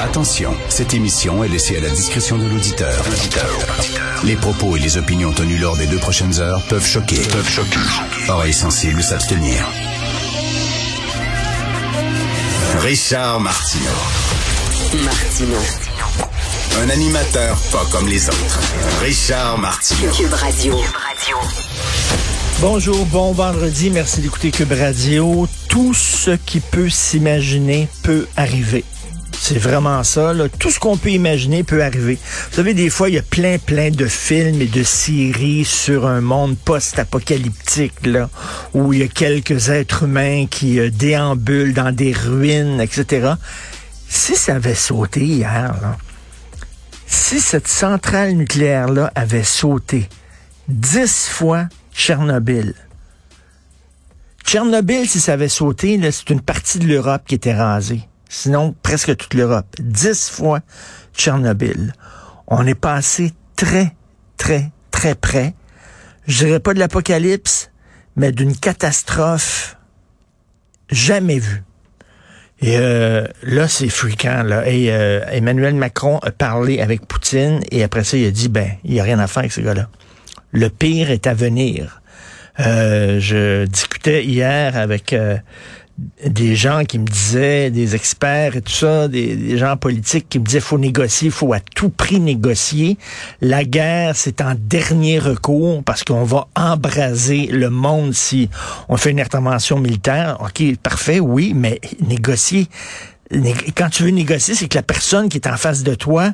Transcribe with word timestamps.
Attention, 0.00 0.54
cette 0.68 0.94
émission 0.94 1.44
est 1.44 1.48
laissée 1.48 1.76
à 1.76 1.80
la 1.80 1.90
discrétion 1.90 2.38
de 2.38 2.46
l'auditeur. 2.46 3.04
Les 4.24 4.36
propos 4.36 4.76
et 4.76 4.80
les 4.80 4.96
opinions 4.96 5.32
tenues 5.32 5.58
lors 5.58 5.76
des 5.76 5.86
deux 5.86 5.98
prochaines 5.98 6.40
heures 6.40 6.62
peuvent 6.68 6.86
choquer. 6.86 7.20
Peuvent 7.30 7.48
choquer. 7.48 7.78
Oreilles 8.28 8.54
sensibles 8.54 9.02
s'abstenir. 9.02 9.66
Richard 12.80 13.40
Martineau. 13.40 13.84
Martino. 15.04 15.58
Un 16.80 16.88
animateur 16.90 17.58
pas 17.72 17.84
comme 17.90 18.08
les 18.08 18.28
autres. 18.28 18.60
Richard 19.02 19.58
Martineau. 19.58 20.12
Cube 20.12 20.32
Radio. 20.32 20.76
Bonjour, 22.60 23.04
bon 23.06 23.32
vendredi, 23.32 23.90
merci 23.90 24.22
d'écouter 24.22 24.50
Cube 24.50 24.72
Radio. 24.72 25.46
Tout 25.68 25.92
ce 25.92 26.30
qui 26.30 26.60
peut 26.60 26.88
s'imaginer 26.88 27.88
peut 28.02 28.26
arriver. 28.36 28.84
C'est 29.48 29.58
vraiment 29.58 30.02
ça. 30.02 30.34
Tout 30.58 30.72
ce 30.72 30.80
qu'on 30.80 30.96
peut 30.96 31.10
imaginer 31.10 31.62
peut 31.62 31.84
arriver. 31.84 32.18
Vous 32.50 32.56
savez, 32.56 32.74
des 32.74 32.90
fois, 32.90 33.08
il 33.08 33.14
y 33.14 33.18
a 33.18 33.22
plein, 33.22 33.58
plein 33.58 33.92
de 33.92 34.06
films 34.06 34.60
et 34.60 34.66
de 34.66 34.82
séries 34.82 35.64
sur 35.64 36.04
un 36.04 36.20
monde 36.20 36.58
post-apocalyptique, 36.58 38.04
là, 38.04 38.28
où 38.74 38.92
il 38.92 38.98
y 38.98 39.02
a 39.04 39.06
quelques 39.06 39.68
êtres 39.68 40.02
humains 40.02 40.46
qui 40.50 40.80
euh, 40.80 40.90
déambulent 40.90 41.74
dans 41.74 41.94
des 41.94 42.12
ruines, 42.12 42.80
etc. 42.80 43.34
Si 44.08 44.34
ça 44.34 44.56
avait 44.56 44.74
sauté 44.74 45.24
hier, 45.24 45.96
si 47.06 47.38
cette 47.38 47.68
centrale 47.68 48.32
nucléaire-là 48.32 49.12
avait 49.14 49.44
sauté 49.44 50.08
dix 50.66 51.28
fois 51.28 51.68
Tchernobyl. 51.94 52.74
Tchernobyl, 54.44 55.08
si 55.08 55.20
ça 55.20 55.34
avait 55.34 55.48
sauté, 55.48 56.00
c'est 56.10 56.30
une 56.30 56.40
partie 56.40 56.80
de 56.80 56.88
l'Europe 56.88 57.22
qui 57.28 57.36
était 57.36 57.54
rasée. 57.54 58.08
Sinon, 58.28 58.74
presque 58.82 59.16
toute 59.16 59.34
l'Europe. 59.34 59.66
Dix 59.78 60.28
fois 60.30 60.60
Tchernobyl. 61.14 61.92
On 62.46 62.66
est 62.66 62.74
passé 62.74 63.32
très, 63.56 63.94
très, 64.36 64.70
très 64.90 65.14
près. 65.14 65.54
Je 66.26 66.44
dirais 66.44 66.60
pas 66.60 66.74
de 66.74 66.78
l'apocalypse, 66.78 67.70
mais 68.16 68.32
d'une 68.32 68.56
catastrophe 68.56 69.76
jamais 70.90 71.38
vue. 71.38 71.62
Et 72.60 72.78
euh, 72.78 73.26
là, 73.42 73.68
c'est 73.68 73.88
fréquent. 73.88 74.42
Là. 74.42 74.68
Et 74.68 74.90
euh, 74.90 75.24
Emmanuel 75.30 75.74
Macron 75.74 76.18
a 76.18 76.30
parlé 76.30 76.80
avec 76.80 77.06
Poutine 77.06 77.60
et 77.70 77.82
après 77.82 78.04
ça, 78.04 78.16
il 78.16 78.26
a 78.26 78.30
dit, 78.30 78.48
ben, 78.48 78.70
il 78.84 78.92
n'y 78.92 79.00
a 79.00 79.02
rien 79.02 79.18
à 79.18 79.26
faire 79.26 79.40
avec 79.40 79.52
ce 79.52 79.60
gars-là. 79.60 79.88
Le 80.52 80.70
pire 80.70 81.10
est 81.10 81.26
à 81.26 81.34
venir. 81.34 82.00
Euh, 82.60 83.20
je 83.20 83.66
discutais 83.66 84.24
hier 84.24 84.76
avec 84.76 85.14
des 86.26 86.56
gens 86.56 86.84
qui 86.84 86.98
me 86.98 87.06
disaient, 87.06 87.70
des 87.70 87.94
experts 87.94 88.56
et 88.56 88.62
tout 88.62 88.72
ça, 88.72 89.08
des, 89.08 89.56
gens 89.56 89.76
politiques 89.76 90.28
qui 90.28 90.38
me 90.38 90.44
disaient 90.44 90.60
faut 90.60 90.78
négocier, 90.78 91.30
faut 91.30 91.52
à 91.52 91.60
tout 91.60 91.88
prix 91.88 92.20
négocier. 92.20 92.98
La 93.40 93.64
guerre, 93.64 94.14
c'est 94.14 94.40
en 94.40 94.54
dernier 94.58 95.18
recours 95.18 95.82
parce 95.84 96.04
qu'on 96.04 96.24
va 96.24 96.48
embraser 96.54 97.46
le 97.46 97.70
monde 97.70 98.12
si 98.12 98.50
on 98.88 98.96
fait 98.96 99.10
une 99.10 99.20
intervention 99.20 99.78
militaire. 99.78 100.38
OK, 100.40 100.76
parfait, 100.82 101.20
oui, 101.20 101.52
mais 101.54 101.80
négocier. 102.06 102.68
Né- 103.30 103.54
Quand 103.74 103.88
tu 103.88 104.02
veux 104.02 104.10
négocier, 104.10 104.54
c'est 104.54 104.68
que 104.68 104.76
la 104.76 104.82
personne 104.82 105.28
qui 105.28 105.38
est 105.38 105.48
en 105.48 105.56
face 105.56 105.82
de 105.82 105.94
toi 105.94 106.32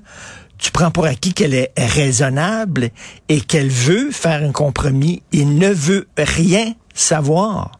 tu 0.59 0.71
prends 0.71 0.93
pour 0.93 1.07
acquis 1.07 1.35
qu'elle 1.35 1.55
est 1.55 1.73
raisonnable 1.77 2.91
et 3.29 3.41
qu'elle 3.41 3.69
veut 3.69 4.13
faire 4.13 4.45
un 4.45 4.53
compromis. 4.53 5.21
Il 5.33 5.59
ne 5.59 5.71
veut 5.71 6.07
rien 6.17 6.75
savoir. 6.95 7.73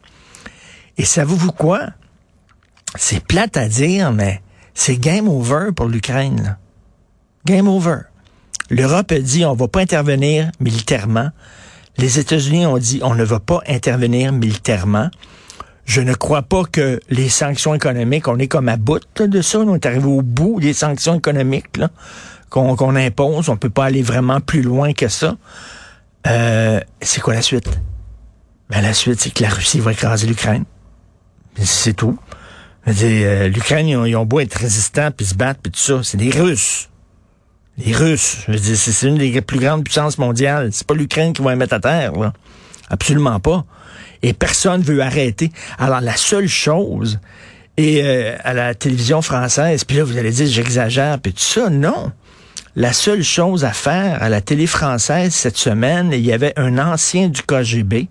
Et 0.97 1.05
savez-vous 1.05 1.51
quoi? 1.51 1.87
C'est 2.95 3.23
plate 3.25 3.57
à 3.57 3.67
dire, 3.67 4.11
mais 4.11 4.41
c'est 4.73 4.97
game 4.97 5.27
over 5.27 5.71
pour 5.75 5.87
l'Ukraine. 5.87 6.57
Game 7.45 7.67
over. 7.67 8.01
L'Europe 8.69 9.11
a 9.11 9.19
dit 9.19 9.45
on 9.45 9.53
va 9.53 9.67
pas 9.67 9.81
intervenir 9.81 10.51
militairement. 10.59 11.29
Les 11.97 12.19
États-Unis 12.19 12.65
ont 12.65 12.77
dit 12.77 12.99
on 13.03 13.15
ne 13.15 13.23
va 13.23 13.39
pas 13.39 13.61
intervenir 13.67 14.31
militairement. 14.31 15.09
Je 15.85 16.01
ne 16.01 16.13
crois 16.13 16.43
pas 16.43 16.63
que 16.63 16.99
les 17.09 17.27
sanctions 17.27 17.75
économiques, 17.75 18.27
on 18.27 18.39
est 18.39 18.47
comme 18.47 18.69
à 18.69 18.77
bout 18.77 19.01
de 19.19 19.41
ça. 19.41 19.59
On 19.59 19.75
est 19.75 19.85
arrivé 19.85 20.05
au 20.05 20.21
bout 20.21 20.59
des 20.61 20.73
sanctions 20.73 21.15
économiques 21.15 21.67
qu'on 22.49 22.95
impose. 22.95 23.49
On 23.49 23.57
peut 23.57 23.69
pas 23.69 23.85
aller 23.85 24.01
vraiment 24.01 24.39
plus 24.39 24.61
loin 24.61 24.93
que 24.93 25.09
ça. 25.09 25.35
Euh, 26.27 26.79
c'est 27.01 27.19
quoi 27.19 27.33
la 27.33 27.41
suite? 27.41 27.69
Ben, 28.69 28.81
la 28.81 28.93
suite, 28.93 29.19
c'est 29.19 29.33
que 29.33 29.43
la 29.43 29.49
Russie 29.49 29.79
va 29.79 29.91
écraser 29.91 30.25
l'Ukraine. 30.25 30.63
C'est 31.59 31.93
tout. 31.93 32.17
Euh, 32.87 33.47
L'Ukraine, 33.47 33.87
ils 33.87 33.95
ont, 33.95 34.05
ils 34.05 34.15
ont 34.15 34.25
beau 34.25 34.39
être 34.39 34.55
résistants, 34.55 35.11
puis 35.11 35.25
se 35.25 35.35
battre, 35.35 35.59
puis 35.61 35.71
tout 35.71 35.79
ça. 35.79 36.01
C'est 36.03 36.17
des 36.17 36.29
Russes. 36.29 36.89
Les 37.77 37.93
Russes. 37.93 38.43
Je 38.47 38.53
veux 38.53 38.59
dire, 38.59 38.77
c'est 38.77 38.91
c'est 38.91 39.07
une 39.07 39.17
des 39.17 39.41
plus 39.41 39.59
grandes 39.59 39.83
puissances 39.83 40.17
mondiales. 40.17 40.69
C'est 40.71 40.85
pas 40.85 40.93
l'Ukraine 40.93 41.33
qui 41.33 41.41
va 41.41 41.51
les 41.51 41.57
mettre 41.57 41.73
à 41.73 41.79
terre, 41.79 42.13
là. 42.13 42.33
Absolument 42.89 43.39
pas. 43.39 43.65
Et 44.21 44.33
personne 44.33 44.81
veut 44.81 45.01
arrêter. 45.01 45.51
Alors, 45.79 46.01
la 46.01 46.15
seule 46.15 46.47
chose, 46.47 47.19
et 47.77 48.03
euh, 48.03 48.35
à 48.43 48.53
la 48.53 48.75
télévision 48.75 49.21
française, 49.21 49.83
puis 49.83 49.97
là, 49.97 50.03
vous 50.03 50.17
allez 50.17 50.31
dire, 50.31 50.47
j'exagère, 50.47 51.19
puis 51.19 51.33
tout 51.33 51.39
ça, 51.39 51.69
non. 51.69 52.11
La 52.75 52.93
seule 52.93 53.23
chose 53.23 53.65
à 53.65 53.71
faire 53.71 54.21
à 54.21 54.29
la 54.29 54.41
télé 54.41 54.67
française 54.67 55.33
cette 55.33 55.57
semaine, 55.57 56.09
il 56.11 56.25
y 56.25 56.33
avait 56.33 56.53
un 56.57 56.77
ancien 56.79 57.29
du 57.29 57.41
KGB 57.43 58.07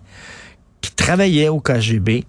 qui 0.81 0.91
travaillait 0.91 1.49
au 1.49 1.59
KGB 1.59 2.25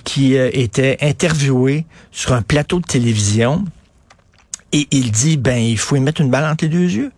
qui 0.00 0.36
euh, 0.36 0.50
était 0.52 0.98
interviewé 1.00 1.86
sur 2.10 2.32
un 2.32 2.42
plateau 2.42 2.80
de 2.80 2.86
télévision 2.86 3.64
et 4.72 4.88
il 4.90 5.10
dit 5.10 5.36
ben 5.36 5.58
il 5.58 5.78
faut 5.78 5.96
y 5.96 6.00
mettre 6.00 6.20
une 6.20 6.30
balle 6.30 6.44
entre 6.44 6.64
les 6.64 6.70
deux 6.70 6.90
yeux. 6.90 7.12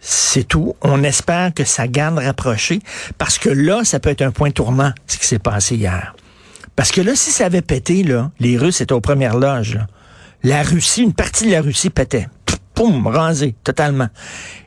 C'est 0.00 0.44
tout. 0.44 0.74
On 0.82 1.04
espère 1.04 1.54
que 1.54 1.64
ça 1.64 1.86
garde 1.86 2.18
rapproché 2.18 2.80
parce 3.18 3.38
que 3.38 3.48
là, 3.48 3.84
ça 3.84 4.00
peut 4.00 4.10
être 4.10 4.22
un 4.22 4.32
point 4.32 4.50
tournant, 4.50 4.92
ce 5.06 5.16
qui 5.16 5.26
s'est 5.26 5.38
passé 5.38 5.76
hier. 5.76 6.14
Parce 6.74 6.90
que 6.90 7.00
là, 7.00 7.14
si 7.14 7.30
ça 7.30 7.46
avait 7.46 7.62
pété, 7.62 8.02
là, 8.02 8.30
les 8.40 8.56
Russes 8.56 8.80
étaient 8.80 8.92
aux 8.92 9.00
premières 9.00 9.36
loges. 9.36 9.78
La 10.42 10.62
Russie, 10.62 11.02
une 11.02 11.12
partie 11.12 11.46
de 11.46 11.52
la 11.52 11.60
Russie 11.60 11.90
pétait. 11.90 12.28
Poum, 12.74 13.06
rasé, 13.06 13.54
totalement. 13.62 14.08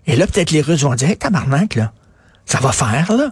Et 0.08 0.16
là, 0.16 0.28
peut-être 0.28 0.52
les 0.52 0.62
Russes 0.62 0.84
vont 0.84 0.96
dire, 0.96 1.10
hey, 1.10 1.18
tabarnak, 1.18 1.76
là, 1.76 1.92
ça 2.46 2.60
va 2.60 2.72
faire, 2.72 3.12
là. 3.12 3.32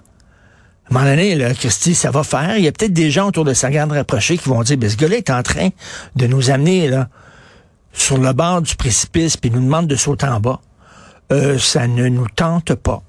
À 0.86 0.90
un 0.90 1.00
moment 1.00 1.06
donné, 1.10 1.36
là, 1.36 1.54
Christy, 1.54 1.96
ça 1.96 2.12
va 2.12 2.24
faire? 2.24 2.58
Il 2.58 2.64
y 2.64 2.68
a 2.68 2.72
peut-être 2.72 2.94
des 2.94 3.10
gens 3.10 3.28
autour 3.28 3.46
de 3.46 3.54
sa 3.54 3.70
garde 3.70 3.92
rapprochée 3.92 4.38
qui 4.38 4.50
vont 4.50 4.62
dire, 4.64 4.78
ben, 4.78 4.90
ce 4.90 4.98
gars-là 4.98 5.18
est 5.18 5.30
en 5.30 5.42
train 5.42 5.70
de 6.16 6.28
nous 6.28 6.50
amener, 6.50 6.90
là, 6.90 7.08
sur 7.94 8.18
le 8.18 8.34
bord 8.34 8.62
du 8.62 8.76
précipice, 8.76 9.38
puis 9.38 9.50
nous 9.50 9.62
demande 9.62 9.88
de 9.88 9.96
sauter 9.96 10.26
en 10.26 10.40
bas. 10.40 10.60
Euh, 11.32 11.58
ça 11.58 11.88
ne 11.88 12.10
nous 12.10 12.28
tente 12.28 12.76
pas. 12.76 13.02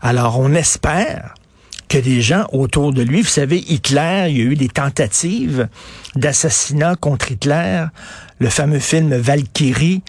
Alors, 0.00 0.38
on 0.38 0.54
espère 0.54 1.34
que 1.88 1.98
des 1.98 2.20
gens 2.20 2.46
autour 2.52 2.92
de 2.92 3.02
lui, 3.02 3.22
vous 3.22 3.28
savez, 3.28 3.58
Hitler, 3.58 4.26
il 4.28 4.38
y 4.38 4.40
a 4.42 4.44
eu 4.44 4.54
des 4.56 4.68
tentatives 4.68 5.68
d'assassinat 6.14 6.96
contre 6.96 7.32
Hitler. 7.32 7.84
Le 8.38 8.48
fameux 8.48 8.78
film 8.78 9.14
Valkyrie 9.14 10.02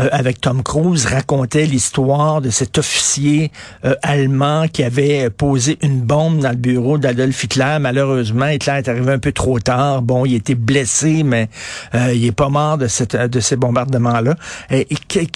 euh, 0.00 0.08
avec 0.10 0.40
Tom 0.40 0.62
Cruise 0.62 1.06
racontait 1.06 1.66
l'histoire 1.66 2.40
de 2.40 2.50
cet 2.50 2.78
officier 2.78 3.52
euh, 3.84 3.94
allemand 4.02 4.66
qui 4.72 4.82
avait 4.82 5.30
posé 5.30 5.78
une 5.82 6.00
bombe 6.00 6.40
dans 6.40 6.50
le 6.50 6.56
bureau 6.56 6.98
d'Adolf 6.98 7.44
Hitler. 7.44 7.76
Malheureusement, 7.80 8.46
Hitler 8.48 8.74
est 8.78 8.88
arrivé 8.88 9.12
un 9.12 9.18
peu 9.18 9.32
trop 9.32 9.60
tard. 9.60 10.02
Bon, 10.02 10.24
il 10.24 10.34
était 10.34 10.56
blessé, 10.56 11.22
mais 11.22 11.48
euh, 11.94 12.12
il 12.12 12.24
est 12.24 12.32
pas 12.32 12.48
mort 12.48 12.78
de, 12.78 12.88
cette, 12.88 13.14
de 13.16 13.40
ces 13.40 13.56
bombardements-là. 13.56 14.34
Et, 14.70 14.80
et 14.90 14.96
que- 15.08 15.30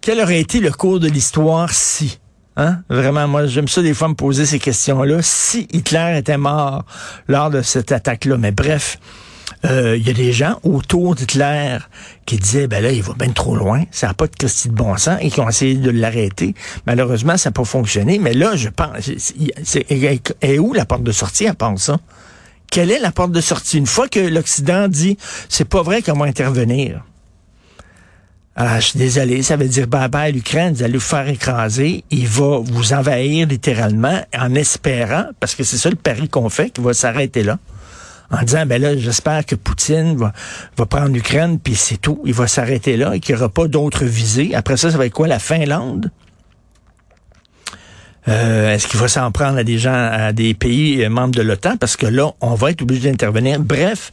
quel 0.00 0.20
aurait 0.20 0.40
été 0.40 0.58
le 0.60 0.72
cours 0.72 0.98
de 0.98 1.08
l'histoire 1.08 1.70
si 1.72 2.18
Hein? 2.56 2.80
Vraiment, 2.90 3.26
moi, 3.28 3.46
j'aime 3.46 3.68
ça 3.68 3.80
des 3.82 3.94
fois 3.94 4.08
me 4.08 4.14
poser 4.14 4.44
ces 4.46 4.58
questions-là. 4.58 5.22
Si 5.22 5.66
Hitler 5.72 6.16
était 6.18 6.36
mort 6.36 6.84
lors 7.28 7.50
de 7.50 7.62
cette 7.62 7.92
attaque-là, 7.92 8.36
mais 8.36 8.50
bref, 8.52 8.98
euh, 9.64 9.96
il 9.96 10.06
y 10.06 10.10
a 10.10 10.12
des 10.12 10.32
gens 10.32 10.58
autour 10.62 11.14
d'Hitler 11.14 11.78
qui 12.26 12.36
disaient, 12.36 12.66
ben 12.66 12.82
là, 12.82 12.90
il 12.92 13.02
va 13.02 13.14
bien 13.14 13.30
trop 13.30 13.54
loin, 13.56 13.84
ça 13.90 14.08
n'a 14.08 14.14
pas 14.14 14.26
de 14.26 14.34
Christie 14.36 14.68
de 14.68 14.74
bon 14.74 14.96
sens, 14.96 15.18
et 15.20 15.30
qui 15.30 15.40
ont 15.40 15.48
essayé 15.48 15.76
de 15.76 15.90
l'arrêter. 15.90 16.54
Malheureusement, 16.86 17.36
ça 17.36 17.50
n'a 17.50 17.52
pas 17.52 17.64
fonctionné, 17.64 18.18
mais 18.18 18.34
là, 18.34 18.54
je 18.56 18.68
pense, 18.68 18.88
c'est, 19.00 19.18
c'est- 19.62 19.90
est, 19.90 20.34
est 20.42 20.58
où 20.58 20.72
la 20.74 20.84
porte 20.84 21.04
de 21.04 21.12
sortie 21.12 21.46
à 21.46 21.54
part 21.54 21.78
ça? 21.78 21.98
Quelle 22.70 22.90
est 22.90 22.98
la 22.98 23.12
porte 23.12 23.32
de 23.32 23.40
sortie? 23.40 23.78
Une 23.78 23.86
fois 23.86 24.08
que 24.08 24.18
l'Occident 24.20 24.88
dit, 24.88 25.16
c'est 25.48 25.66
pas 25.68 25.82
vrai 25.82 26.02
qu'on 26.02 26.14
va 26.18 26.26
intervenir, 26.26 27.02
ah, 28.54 28.80
je 28.80 28.88
suis 28.88 28.98
désolé, 28.98 29.42
ça 29.42 29.56
veut 29.56 29.68
dire 29.68 29.86
bye 29.86 30.08
bye 30.08 30.32
l'Ukraine, 30.32 30.74
vous 30.74 30.82
allez 30.82 30.94
vous 30.94 31.00
faire 31.00 31.26
écraser, 31.26 32.04
il 32.10 32.26
va 32.26 32.58
vous 32.58 32.92
envahir 32.92 33.46
littéralement 33.46 34.20
en 34.38 34.54
espérant, 34.54 35.24
parce 35.40 35.54
que 35.54 35.64
c'est 35.64 35.78
ça 35.78 35.88
le 35.88 35.96
pari 35.96 36.28
qu'on 36.28 36.50
fait, 36.50 36.70
qu'il 36.70 36.84
va 36.84 36.92
s'arrêter 36.92 37.42
là. 37.42 37.58
En 38.30 38.42
disant, 38.42 38.64
ben 38.64 38.80
là, 38.80 38.96
j'espère 38.96 39.44
que 39.44 39.54
Poutine 39.54 40.16
va, 40.16 40.32
va 40.78 40.86
prendre 40.86 41.12
l'Ukraine, 41.12 41.58
puis 41.58 41.74
c'est 41.74 41.98
tout, 41.98 42.22
il 42.24 42.32
va 42.32 42.46
s'arrêter 42.46 42.96
là 42.96 43.14
et 43.14 43.20
qu'il 43.20 43.34
n'y 43.34 43.40
aura 43.40 43.50
pas 43.50 43.68
d'autres 43.68 44.06
visées. 44.06 44.54
Après 44.54 44.78
ça, 44.78 44.90
ça 44.90 44.96
va 44.96 45.04
être 45.04 45.12
quoi, 45.12 45.28
la 45.28 45.38
Finlande? 45.38 46.10
Euh, 48.28 48.74
Est-ce 48.74 48.86
qu'il 48.86 49.00
va 49.00 49.08
s'en 49.08 49.30
prendre 49.32 49.58
à 49.58 49.64
des 49.64 49.78
gens, 49.78 49.92
à 49.92 50.32
des 50.32 50.54
pays 50.54 51.04
euh, 51.04 51.10
membres 51.10 51.34
de 51.34 51.42
l'OTAN? 51.42 51.76
Parce 51.76 51.96
que 51.96 52.06
là, 52.06 52.30
on 52.40 52.54
va 52.54 52.70
être 52.70 52.82
obligé 52.82 53.10
d'intervenir. 53.10 53.60
Bref, 53.60 54.12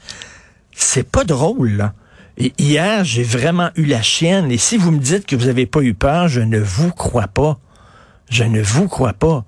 c'est 0.74 1.08
pas 1.08 1.24
drôle, 1.24 1.78
là. 1.78 1.94
Hier, 2.40 3.04
j'ai 3.04 3.24
vraiment 3.24 3.70
eu 3.76 3.84
la 3.84 4.02
chienne. 4.02 4.50
Et 4.50 4.58
si 4.58 4.78
vous 4.78 4.92
me 4.92 5.00
dites 5.00 5.26
que 5.26 5.36
vous 5.36 5.48
n'avez 5.48 5.66
pas 5.66 5.82
eu 5.82 5.94
peur, 5.94 6.30
je 6.30 6.40
ne 6.40 6.60
vous 6.60 6.92
crois 6.92 7.28
pas. 7.28 7.60
Je 8.30 8.46
ne 8.46 8.62
vous 8.62 8.88
crois 8.88 9.14
pas. 9.14 9.44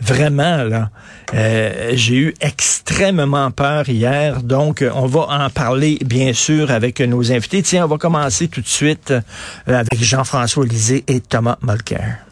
Vraiment, 0.00 0.62
là. 0.62 0.90
Euh, 1.34 1.90
j'ai 1.94 2.16
eu 2.16 2.34
extrêmement 2.40 3.50
peur 3.50 3.88
hier. 3.88 4.42
Donc, 4.44 4.84
on 4.94 5.06
va 5.06 5.44
en 5.44 5.50
parler, 5.50 5.98
bien 6.04 6.32
sûr, 6.32 6.70
avec 6.70 7.00
nos 7.00 7.32
invités. 7.32 7.62
Tiens, 7.62 7.86
on 7.86 7.88
va 7.88 7.98
commencer 7.98 8.46
tout 8.46 8.60
de 8.60 8.68
suite 8.68 9.10
euh, 9.10 9.20
avec 9.66 10.00
Jean-François 10.00 10.64
Lisée 10.64 11.02
et 11.08 11.20
Thomas 11.20 11.56
Mulcair. 11.62 12.18